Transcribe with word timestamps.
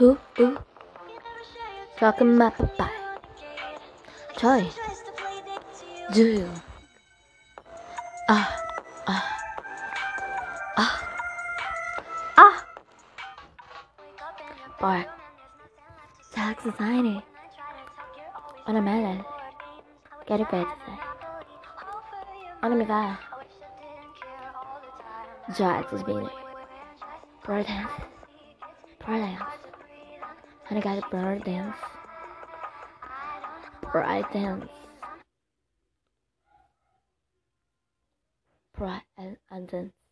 Ooh, 0.00 0.18
ooh. 0.40 0.58
Talking 1.98 2.34
about 2.34 2.58
papaya. 2.58 2.90
Joy. 4.38 4.66
Do 6.12 6.22
you? 6.22 6.50
Ah, 8.28 8.50
ah, 9.06 9.24
ah, 10.76 10.94
ah. 12.38 12.56
Bark. 14.78 15.08
Tag 16.34 16.60
Society. 16.62 17.22
Ano 18.66 18.78
meron? 18.82 19.22
Get 20.26 20.40
it 20.40 20.50
better. 20.50 20.70
Ano 22.62 22.74
may 22.80 22.88
ka? 22.88 23.20
Jax 25.52 25.92
is 25.92 26.02
being 26.02 26.30
bird 27.44 27.66
dance. 27.66 27.92
Bird 29.06 29.20
dance. 29.20 29.42
I 30.78 30.80
got 30.80 30.98
a 30.98 31.10
bird 31.10 31.44
dance? 31.44 31.76
Bird 33.92 34.24
dance. 34.32 34.70
Pride 38.72 39.02
and, 39.18 39.36
and 39.50 39.68
dance. 39.68 40.03